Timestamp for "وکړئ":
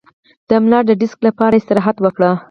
2.01-2.31